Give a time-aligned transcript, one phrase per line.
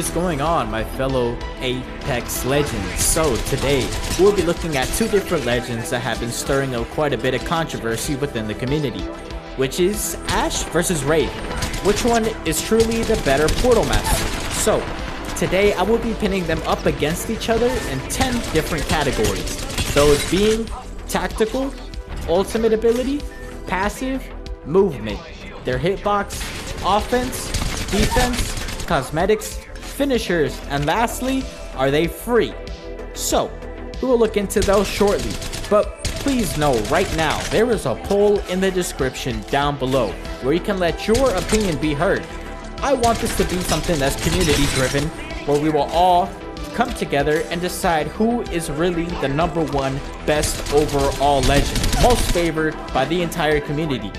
[0.00, 3.04] Is going on, my fellow Apex Legends?
[3.04, 3.86] So, today,
[4.18, 7.34] we'll be looking at two different legends that have been stirring up quite a bit
[7.34, 9.02] of controversy within the community,
[9.58, 11.30] which is Ash versus Wraith.
[11.84, 14.50] Which one is truly the better Portal Master?
[14.52, 14.82] So,
[15.36, 19.92] today I will be pinning them up against each other in 10 different categories.
[19.92, 20.66] Those being
[21.08, 21.74] tactical,
[22.26, 23.20] ultimate ability,
[23.66, 24.26] passive,
[24.64, 25.20] movement,
[25.66, 26.40] their hitbox,
[26.86, 27.48] offense,
[27.90, 29.59] defense, cosmetics,
[30.00, 31.44] finishers, and lastly,
[31.76, 32.54] are they free?
[33.12, 33.50] So,
[34.00, 35.30] we will look into those shortly,
[35.68, 40.54] but please know right now, there is a poll in the description down below where
[40.54, 42.24] you can let your opinion be heard.
[42.78, 45.04] I want this to be something that's community driven,
[45.44, 46.30] where we will all
[46.72, 52.74] come together and decide who is really the number one best overall legend, most favored
[52.94, 54.10] by the entire community.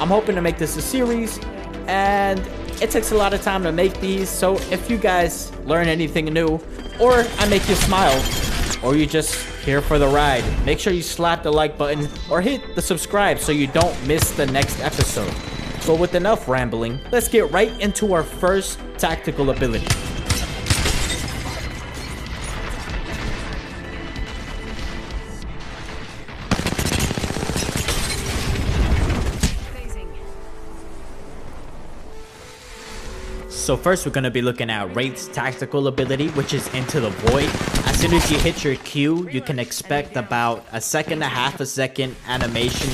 [0.00, 1.38] I'm hoping to make this a series,
[1.86, 2.40] and
[2.80, 6.26] it takes a lot of time to make these, so if you guys learn anything
[6.26, 6.60] new,
[7.00, 8.22] or I make you smile,
[8.82, 9.34] or you just
[9.64, 13.38] here for the ride, make sure you slap the like button or hit the subscribe
[13.38, 15.32] so you don't miss the next episode.
[15.86, 20.07] But with enough rambling, let's get right into our first tactical ability.
[33.68, 37.10] So first we're going to be looking at Wraith's tactical ability, which is Into the
[37.10, 37.50] Void.
[37.86, 41.28] As soon as you hit your Q, you can expect about a second and a
[41.28, 42.88] half a second animation.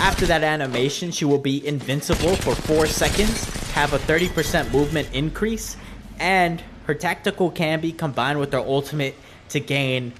[0.00, 5.76] After that animation, she will be invincible for 4 seconds, have a 30% movement increase,
[6.18, 9.14] and her tactical can be combined with her ultimate
[9.50, 10.12] to gain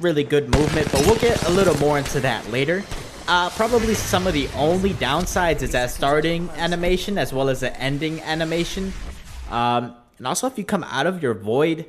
[0.00, 2.82] really good movement, but we'll get a little more into that later.
[3.28, 7.78] Uh, probably some of the only downsides is that starting animation as well as the
[7.78, 8.92] ending animation.
[9.50, 11.86] Um, and also if you come out of your void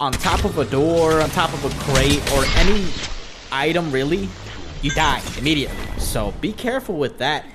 [0.00, 2.86] on top of a door, on top of a crate, or any
[3.52, 4.28] item really,
[4.82, 5.76] you die immediately.
[5.98, 7.46] So be careful with that.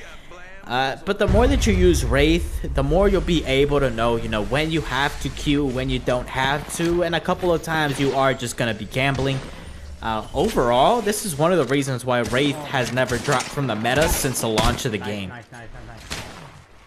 [0.66, 4.18] Uh, but the more that you use Wraith, the more you'll be able to know,
[4.18, 7.52] you know, when you have to queue, when you don't have to, and a couple
[7.52, 9.40] of times you are just going to be gambling.
[10.02, 13.76] Uh, overall, this is one of the reasons why Wraith has never dropped from the
[13.76, 15.30] meta since the launch of the game.
[15.30, 16.20] Nice, nice, nice,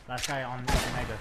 [0.08, 1.18] Last guy on Omega.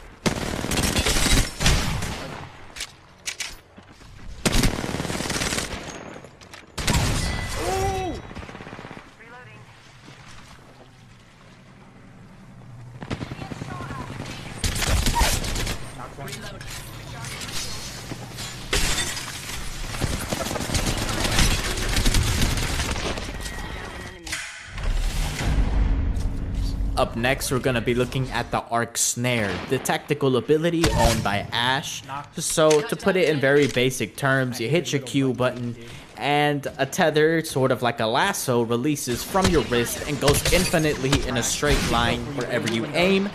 [27.02, 31.24] Up next, we're going to be looking at the Arc Snare, the tactical ability owned
[31.24, 32.04] by Ash.
[32.38, 35.76] So, to put it in very basic terms, you hit your Q button,
[36.18, 41.28] and a tether, sort of like a lasso, releases from your wrist and goes infinitely
[41.28, 43.32] in a straight line wherever you aim.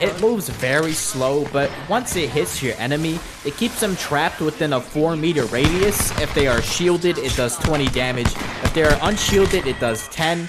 [0.00, 4.72] It moves very slow, but once it hits your enemy, it keeps them trapped within
[4.72, 6.18] a 4 meter radius.
[6.22, 8.32] If they are shielded, it does 20 damage.
[8.64, 10.48] If they are unshielded, it does 10.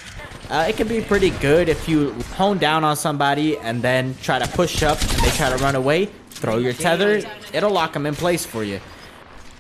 [0.52, 4.38] Uh, it can be pretty good if you hone down on somebody and then try
[4.38, 6.08] to push up and they try to run away.
[6.32, 7.22] Throw your tether,
[7.54, 8.82] it'll lock them in place for you.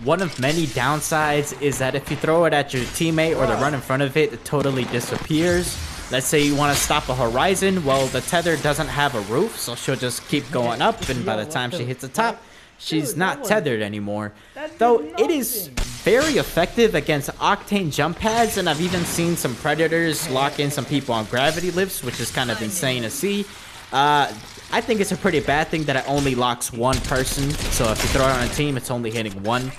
[0.03, 3.53] One of many downsides is that if you throw it at your teammate or the
[3.53, 5.77] run in front of it, it totally disappears.
[6.11, 9.57] Let's say you want to stop a horizon, well the tether doesn't have a roof,
[9.57, 12.43] so she'll just keep going up and by the time she hits the top,
[12.79, 14.33] she's not tethered anymore.
[14.77, 15.69] Though it is
[16.03, 20.85] very effective against Octane jump pads, and I've even seen some Predators lock in some
[20.85, 23.45] people on gravity lifts, which is kind of insane to see.
[23.93, 24.33] Uh,
[24.71, 28.01] I think it's a pretty bad thing that it only locks one person, so if
[28.01, 29.71] you throw it on a team, it's only hitting one.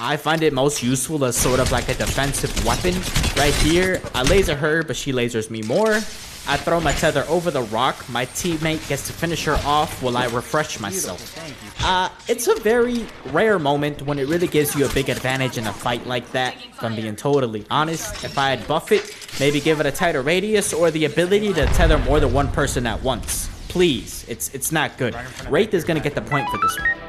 [0.00, 2.94] I find it most useful as sort of like a defensive weapon.
[3.36, 6.00] Right here, I laser her, but she lasers me more.
[6.48, 8.08] I throw my tether over the rock.
[8.08, 11.38] My teammate gets to finish her off while I refresh myself.
[11.84, 15.66] Uh, it's a very rare moment when it really gives you a big advantage in
[15.66, 18.24] a fight like that, if I'm being totally honest.
[18.24, 21.66] If I had buff it, maybe give it a tighter radius or the ability to
[21.66, 23.50] tether more than one person at once.
[23.68, 25.14] Please, it's it's not good.
[25.50, 27.07] Wraith is going to get the point for this one.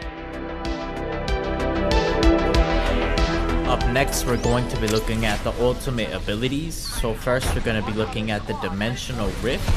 [3.93, 6.75] Next, we're going to be looking at the ultimate abilities.
[6.75, 9.67] So first, we're going to be looking at the Dimensional Rift,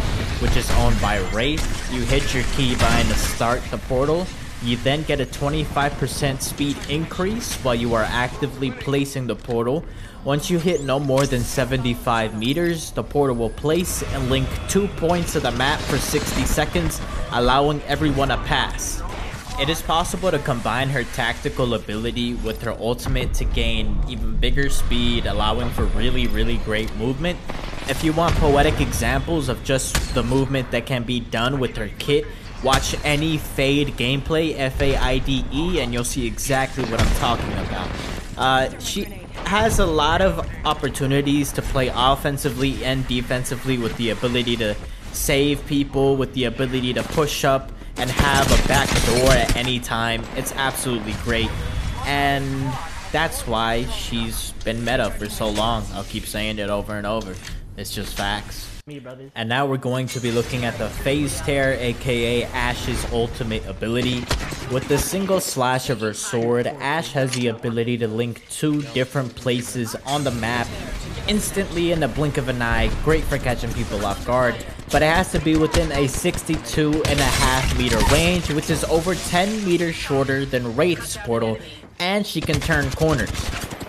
[0.43, 1.93] which is owned by Wraith.
[1.93, 4.27] You hit your key behind to start the portal.
[4.63, 9.85] You then get a 25% speed increase while you are actively placing the portal.
[10.25, 14.87] Once you hit no more than 75 meters, the portal will place and link two
[14.89, 17.01] points of the map for 60 seconds,
[17.33, 19.03] allowing everyone a pass.
[19.61, 24.71] It is possible to combine her tactical ability with her ultimate to gain even bigger
[24.71, 27.39] speed, allowing for really, really great movement.
[27.89, 31.89] If you want poetic examples of just the movement that can be done with her
[31.99, 32.25] kit,
[32.65, 37.91] watch any Faide gameplay, F-A-I-D-E, and you'll see exactly what I'm talking about.
[38.37, 39.05] Uh, she
[39.45, 44.75] has a lot of opportunities to play offensively and defensively with the ability to
[45.13, 49.79] save people, with the ability to push up, and have a back door at any
[49.79, 50.25] time.
[50.37, 51.51] It's absolutely great.
[52.05, 52.73] And
[53.13, 55.85] that's why she's been meta for so long.
[55.93, 57.35] I'll keep saying it over and over.
[57.77, 58.69] It's just facts.
[58.89, 59.01] Me,
[59.37, 64.25] and now we're going to be looking at the Phase Tear, aka Ash's ultimate ability.
[64.73, 69.37] With the single slash of her sword, Ash has the ability to link two different
[69.37, 70.67] places on the map
[71.29, 72.91] instantly in the blink of an eye.
[73.05, 74.57] Great for catching people off guard
[74.93, 78.85] but it has to be within a 62 and a half meter range, which is
[78.85, 81.59] over 10 meters shorter than Wraith's portal,
[81.99, 83.31] and she can turn corners.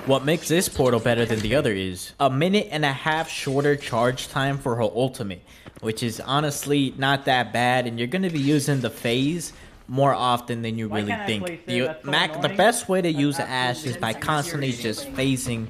[0.06, 3.76] What makes this portal better than the other is a minute and a half shorter
[3.76, 5.42] charge time for her ultimate,
[5.82, 9.52] which is honestly not that bad, and you're going to be using the phase
[9.90, 11.66] more often than you really think.
[11.66, 15.68] The, Mac, the best way to use Ash is by constantly just phasing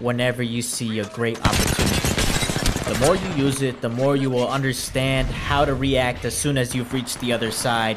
[0.00, 1.93] whenever you see a great opportunity.
[2.86, 6.58] The more you use it, the more you will understand how to react as soon
[6.58, 7.96] as you've reached the other side,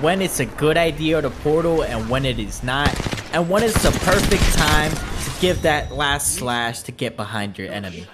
[0.00, 2.88] when it's a good idea to portal and when it is not,
[3.34, 7.68] and when it's the perfect time to give that last slash to get behind your
[7.68, 8.06] enemy.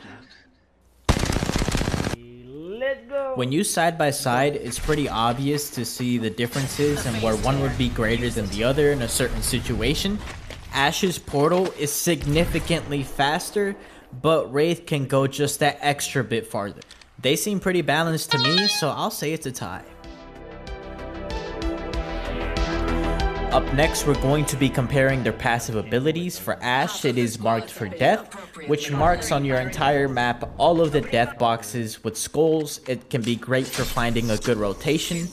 [3.37, 7.61] When you side by side, it's pretty obvious to see the differences and where one
[7.61, 10.19] would be greater than the other in a certain situation.
[10.73, 13.77] Ash's portal is significantly faster,
[14.13, 16.81] but Wraith can go just that extra bit farther.
[17.21, 19.85] They seem pretty balanced to me, so I'll say it's a tie.
[23.51, 26.39] Up next, we're going to be comparing their passive abilities.
[26.39, 28.35] For Ash, it is marked for death,
[28.67, 32.81] which marks on your entire map all of the death boxes with skulls.
[32.87, 35.29] It can be great for finding a good rotation.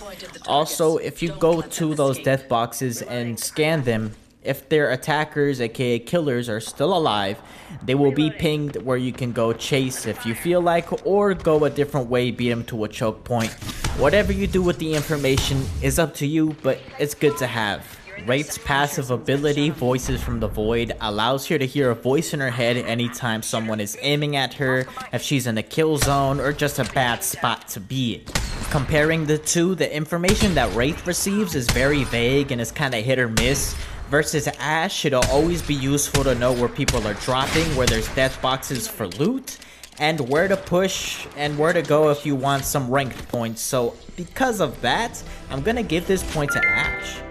[0.48, 4.14] Also, if you go to those death boxes and scan them,
[4.46, 7.40] if their attackers, aka killers, are still alive,
[7.84, 11.66] they will be pinged where you can go chase if you feel like, or go
[11.66, 13.52] a different way, beat them to a choke point.
[13.98, 17.86] Whatever you do with the information is up to you, but it's good to have.
[18.26, 22.50] Wraith's passive ability, Voices from the Void, allows her to hear a voice in her
[22.50, 26.80] head anytime someone is aiming at her, if she's in a kill zone, or just
[26.80, 28.24] a bad spot to be.
[28.72, 33.20] Comparing the two, the information that Wraith receives is very vague and is kinda hit
[33.20, 33.76] or miss,
[34.10, 38.42] versus Ash, it'll always be useful to know where people are dropping, where there's death
[38.42, 39.58] boxes for loot,
[40.00, 43.62] and where to push and where to go if you want some ranked points.
[43.62, 47.22] So because of that, I'm gonna give this point to Ash.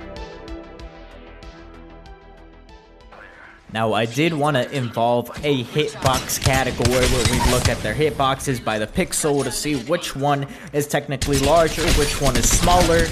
[3.75, 8.65] Now, I did want to involve a hitbox category where we look at their hitboxes
[8.65, 13.09] by the pixel to see which one is technically larger, which one is smaller,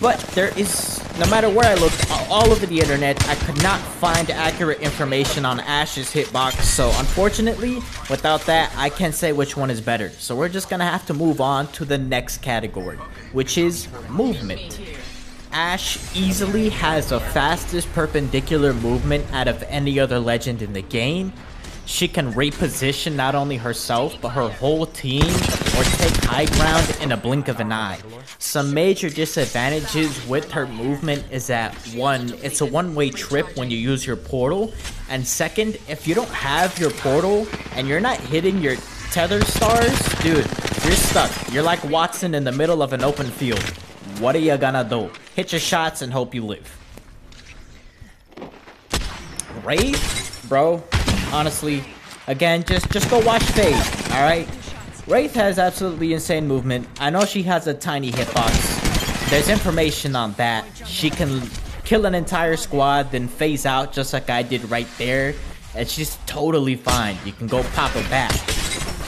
[0.00, 3.80] but there is, no matter where I looked, all over the internet, I could not
[3.80, 6.62] find accurate information on Ash's hitbox.
[6.62, 7.76] So unfortunately,
[8.08, 10.10] without that, I can't say which one is better.
[10.10, 12.98] So we're just gonna have to move on to the next category,
[13.32, 14.80] which is movement.
[15.50, 21.32] Ash easily has the fastest perpendicular movement out of any other legend in the game,
[21.88, 27.12] she can reposition not only herself, but her whole team, or take high ground in
[27.12, 27.98] a blink of an eye.
[28.38, 33.78] Some major disadvantages with her movement is that one, it's a one-way trip when you
[33.78, 34.74] use your portal,
[35.08, 38.76] and second, if you don't have your portal, and you're not hitting your
[39.10, 40.46] tether stars, dude,
[40.84, 41.32] you're stuck.
[41.50, 43.62] You're like Wattson in the middle of an open field.
[44.20, 45.10] What are you gonna do?
[45.34, 46.74] Hit your shots and hope you live.
[49.64, 50.44] Wraith?
[50.48, 50.82] Bro,
[51.32, 51.84] honestly,
[52.26, 53.74] again, just just go watch Faide,
[54.12, 54.48] alright?
[55.06, 56.86] Wraith has absolutely insane movement.
[57.00, 59.30] I know she has a tiny hitbox.
[59.30, 60.64] There's information on that.
[60.86, 61.42] She can
[61.84, 65.34] kill an entire squad, then phase out just like I did right there.
[65.74, 67.16] And she's totally fine.
[67.24, 68.32] You can go pop her back.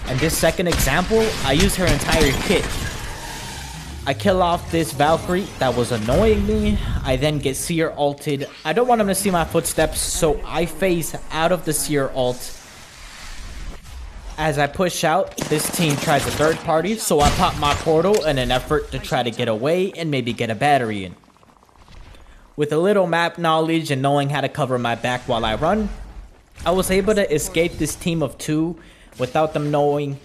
[0.08, 2.64] And this second example, I use her entire kit.
[4.10, 6.76] I kill off this Valkyrie that was annoying me.
[7.04, 8.48] I then get Seer ulted.
[8.64, 12.10] I don't want him to see my footsteps, so I phase out of the Seer
[12.12, 12.60] ult.
[14.36, 18.24] As I push out, this team tries a third party, so I pop my portal
[18.24, 21.14] in an effort to try to get away and maybe get a battery in.
[22.56, 25.88] With a little map knowledge and knowing how to cover my back while I run,
[26.66, 28.76] I was able to escape this team of two
[29.20, 30.18] without them knowing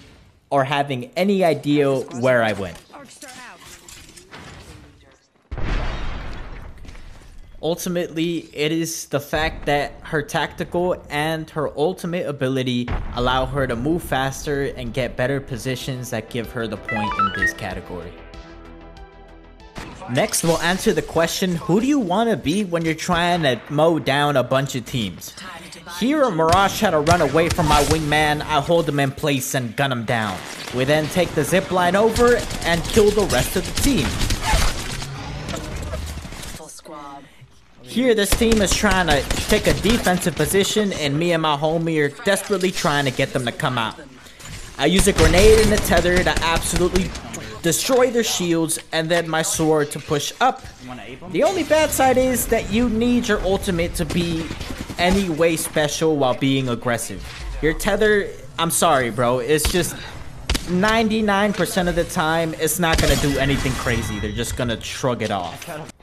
[0.50, 2.80] or having any idea where I went.
[7.62, 13.76] Ultimately, it is the fact that her tactical and her ultimate ability allow her to
[13.76, 18.12] move faster and get better positions that give her the point in this category.
[20.12, 23.60] Next, we'll answer the question, who do you want to be when you're trying to
[23.70, 25.34] mow down a bunch of teams?
[26.00, 29.76] Here, Mirage had to run away from my wingman, I hold him in place and
[29.76, 30.38] gun him down.
[30.76, 32.36] We then take the zip line over
[32.66, 34.08] and kill the rest of the team.
[37.88, 42.00] Here, this team is trying to take a defensive position, and me and my homie
[42.04, 44.00] are desperately trying to get them to come out.
[44.78, 47.10] I use a grenade and a tether to absolutely
[47.62, 50.64] destroy their shields, and then my sword to push up.
[51.32, 54.46] The only bad side is that you need your ultimate to be
[54.98, 57.24] any way special while being aggressive.
[57.62, 59.96] Your tether, I'm sorry, bro, it's just
[60.68, 64.20] 99% of the time, it's not going to do anything crazy.
[64.20, 65.94] They're just going to shrug it off.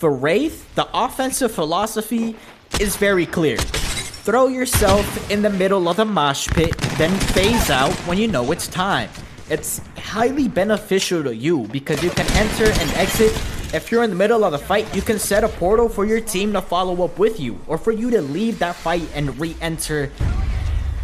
[0.00, 2.34] For Wraith, the offensive philosophy
[2.80, 3.58] is very clear.
[3.58, 8.50] Throw yourself in the middle of the mosh pit, then phase out when you know
[8.50, 9.10] it's time.
[9.50, 13.30] It's highly beneficial to you because you can enter and exit.
[13.74, 16.22] If you're in the middle of the fight, you can set a portal for your
[16.22, 20.10] team to follow up with you, or for you to leave that fight and re-enter.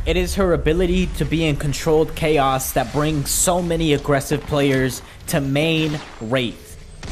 [0.06, 5.02] It is her ability to be in controlled chaos that brings so many aggressive players
[5.26, 6.65] to main Wraith.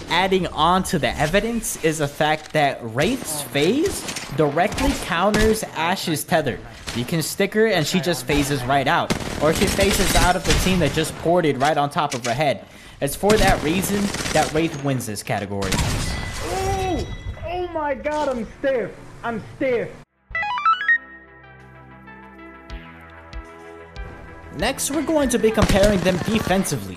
[0.08, 4.02] Adding on to the evidence is the fact that Wraith's phase
[4.36, 6.58] directly counters Ash's tether.
[6.96, 9.12] You can stick her and she just phases right out.
[9.42, 12.34] Or she phases out of the team that just ported right on top of her
[12.34, 12.66] head.
[13.00, 15.70] It's for that reason that Wraith wins this category.
[15.74, 17.06] Oh!
[17.46, 18.92] Oh my god, I'm stiff!
[19.22, 19.90] I'm stiff!
[24.56, 26.96] Next, we're going to be comparing them defensively.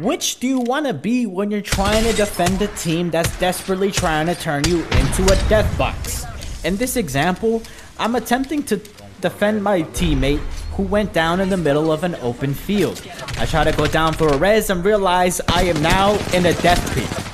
[0.00, 3.90] Which do you want to be when you're trying to defend a team that's desperately
[3.90, 6.24] trying to turn you into a death box?
[6.64, 7.62] In this example,
[7.98, 8.78] I'm attempting to
[9.20, 10.38] defend my teammate
[10.76, 13.06] who went down in the middle of an open field.
[13.36, 16.54] I try to go down for a res and realize I am now in a
[16.54, 17.28] death pit.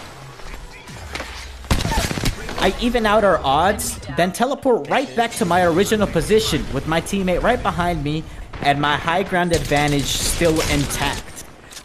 [2.61, 7.01] I even out our odds, then teleport right back to my original position with my
[7.01, 8.25] teammate right behind me
[8.63, 11.23] and my high ground advantage still intact.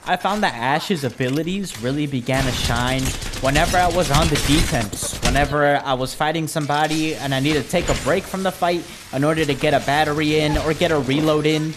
[0.05, 3.03] I found that Ash's abilities really began to shine
[3.39, 5.17] whenever I was on the defense.
[5.23, 8.83] Whenever I was fighting somebody and I needed to take a break from the fight
[9.13, 11.73] in order to get a battery in or get a reload in.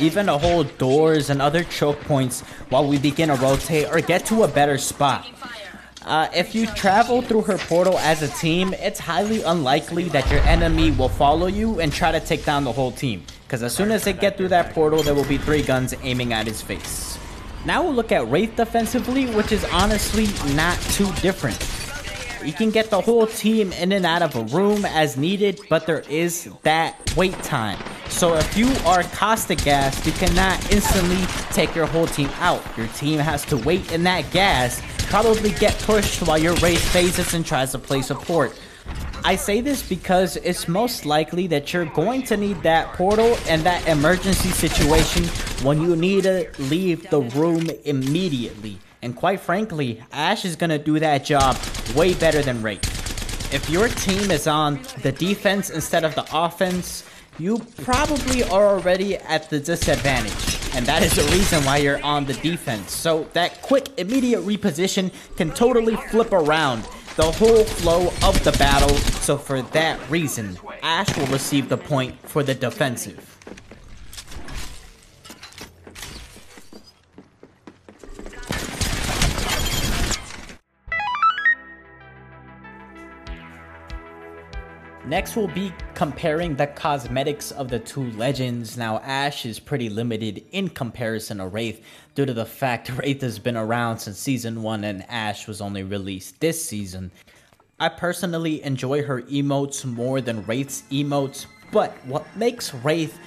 [0.00, 4.24] Even to hold doors and other choke points while we begin to rotate or get
[4.26, 5.28] to a better spot.
[6.06, 10.40] Uh, if you travel through her portal as a team, it's highly unlikely that your
[10.40, 13.22] enemy will follow you and try to take down the whole team.
[13.46, 16.32] Because as soon as they get through that portal, there will be three guns aiming
[16.32, 17.17] at his face.
[17.64, 21.58] Now we'll look at Wraith defensively, which is honestly not too different.
[22.44, 25.86] You can get the whole team in and out of a room as needed, but
[25.86, 27.78] there is that wait time.
[28.08, 32.62] So if you are caustic gas, you cannot instantly take your whole team out.
[32.76, 37.34] Your team has to wait in that gas, probably get pushed while your Wraith phases
[37.34, 38.58] and tries to play support.
[39.24, 43.62] I say this because it's most likely that you're going to need that portal and
[43.62, 45.24] that emergency situation
[45.64, 48.78] when you need to leave the room immediately.
[49.02, 51.56] And quite frankly, Ash is going to do that job
[51.94, 53.52] way better than Wraith.
[53.52, 57.04] If your team is on the defense instead of the offense,
[57.38, 60.58] you probably are already at the disadvantage.
[60.74, 62.92] And that is the reason why you're on the defense.
[62.92, 66.86] So that quick, immediate reposition can totally flip around
[67.18, 68.94] the whole flow of the battle.
[69.26, 73.27] So for that reason, Ash will receive the point for the defensive.
[85.08, 88.76] Next, we'll be comparing the cosmetics of the two legends.
[88.76, 91.82] Now, Ash is pretty limited in comparison to Wraith
[92.14, 95.82] due to the fact Wraith has been around since season 1 and Ash was only
[95.82, 97.10] released this season.
[97.80, 103.18] I personally enjoy her emotes more than Wraith's emotes, but what makes Wraith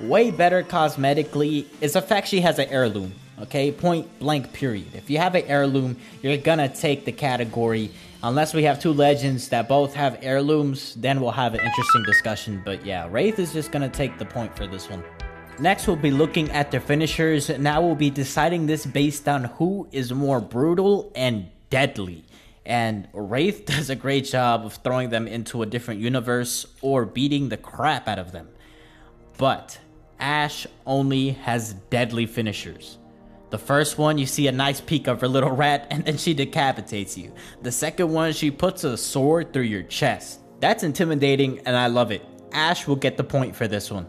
[0.00, 3.14] way better cosmetically is the fact she has an heirloom.
[3.42, 4.92] Okay, point blank, period.
[4.92, 7.92] If you have an heirloom, you're gonna take the category
[8.24, 12.60] Unless we have two legends that both have heirlooms, then we'll have an interesting discussion.
[12.64, 15.04] But yeah, Wraith is just going to take the point for this one.
[15.60, 17.48] Next, we'll be looking at the finishers.
[17.48, 22.24] Now we'll be deciding this based on who is more brutal and deadly.
[22.66, 27.50] And Wraith does a great job of throwing them into a different universe or beating
[27.50, 28.48] the crap out of them.
[29.36, 29.78] But
[30.18, 32.98] Ash only has deadly finishers.
[33.50, 36.34] The first one, you see a nice peek of her little rat, and then she
[36.34, 37.32] decapitates you.
[37.62, 40.40] The second one, she puts a sword through your chest.
[40.60, 42.22] That's intimidating, and I love it.
[42.52, 44.06] Ash will get the point for this one.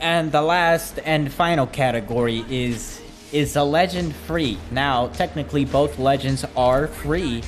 [0.00, 3.00] And the last and final category is
[3.32, 4.56] is a legend free?
[4.70, 7.42] Now, technically both legends are free,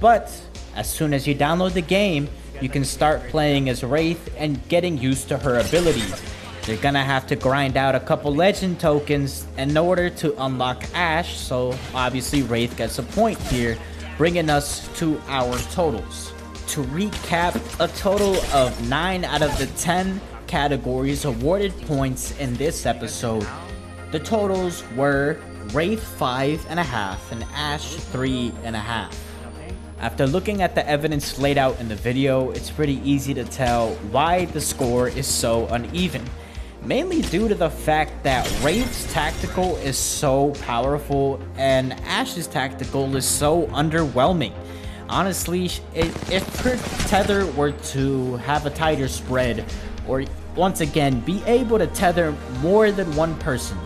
[0.00, 0.30] but
[0.76, 2.28] as soon as you download the game,
[2.60, 6.22] you can start playing as Wraith and getting used to her abilities.
[6.66, 11.36] You're gonna have to grind out a couple legend tokens in order to unlock Ash,
[11.36, 13.78] so obviously Wraith gets a point here,
[14.18, 16.32] bringing us to our totals.
[16.68, 22.84] To recap, a total of 9 out of the 10 categories awarded points in this
[22.84, 23.46] episode.
[24.10, 25.38] The totals were
[25.72, 29.14] Wraith 5.5 and Ash 3.5.
[30.00, 33.94] After looking at the evidence laid out in the video, it's pretty easy to tell
[34.10, 36.24] why the score is so uneven.
[36.86, 43.24] Mainly due to the fact that Wraith's tactical is so powerful and Ash's tactical is
[43.24, 44.52] so underwhelming.
[45.08, 46.76] Honestly, if her
[47.08, 49.64] tether were to have a tighter spread,
[50.06, 50.24] or
[50.54, 53.76] once again, be able to tether more than one person,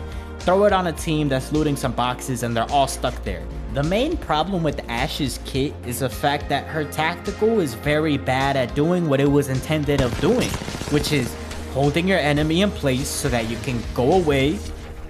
[0.41, 3.43] throw it on a team that's looting some boxes and they're all stuck there.
[3.73, 8.59] The main problem with Ash's kit is the fact that her tactical is very bad
[8.59, 10.51] at doing what it was intended of doing,
[10.91, 11.35] which is
[11.73, 14.59] holding your enemy in place so that you can go away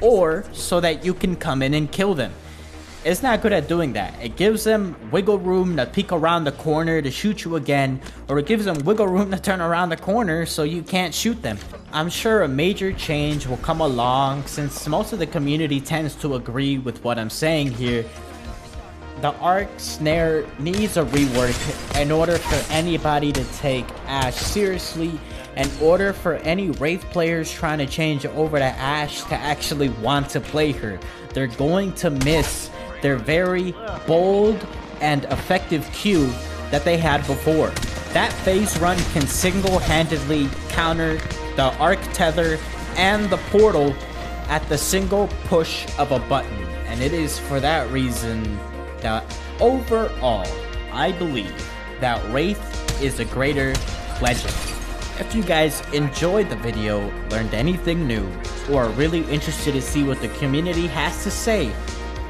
[0.01, 2.33] or so that you can come in and kill them.
[3.03, 4.15] It's not good at doing that.
[4.23, 7.99] It gives them wiggle room to peek around the corner to shoot you again,
[8.29, 11.41] or it gives them wiggle room to turn around the corner so you can't shoot
[11.41, 11.57] them.
[11.93, 16.35] I'm sure a major change will come along since most of the community tends to
[16.35, 18.05] agree with what I'm saying here
[19.21, 25.21] the arc snare needs a rework in order for anybody to take Ash seriously,
[25.57, 30.29] in order for any Wraith players trying to change over to Ash to actually want
[30.31, 30.99] to play her.
[31.35, 32.71] They're going to miss
[33.03, 33.75] their very
[34.07, 34.67] bold
[35.01, 36.31] and effective Q
[36.71, 37.71] that they had before.
[38.13, 41.19] That phase run can single-handedly counter
[41.57, 42.59] the arc tether
[42.97, 43.95] and the portal
[44.49, 46.65] at the single push of a button.
[46.87, 48.59] And it is for that reason
[49.01, 49.25] that
[49.61, 50.47] overall,
[50.93, 51.55] I believe
[52.01, 53.75] that Wraith is a greater
[54.21, 54.70] legend.
[55.21, 58.27] If you guys enjoyed the video, learned anything new,
[58.71, 61.71] or are really interested to see what the community has to say,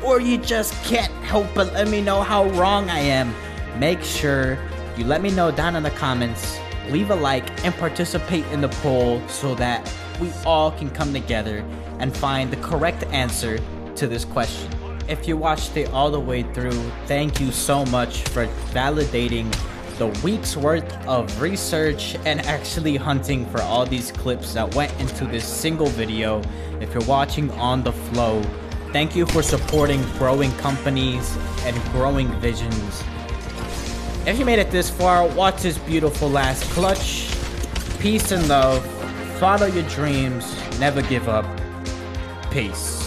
[0.02, 3.32] or you just can't help but let me know how wrong I am,
[3.78, 4.58] make sure
[4.96, 8.68] you let me know down in the comments, leave a like, and participate in the
[8.82, 9.88] poll so that
[10.20, 11.64] we all can come together
[12.00, 13.60] and find the correct answer
[13.94, 14.68] to this question.
[15.06, 19.54] If you watched it all the way through, thank you so much for validating
[20.00, 25.26] the week's worth of research and actually hunting for all these clips that went into
[25.26, 26.40] this single video.
[26.80, 28.42] If you're watching on the flow,
[28.94, 33.04] thank you for supporting growing companies and growing visions.
[34.26, 37.28] If you made it this far, watch this beautiful last clutch.
[37.98, 38.82] Peace and love.
[39.38, 40.50] Follow your dreams.
[40.80, 41.44] Never give up.
[42.50, 42.99] Peace.